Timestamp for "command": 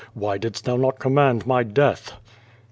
0.97-1.45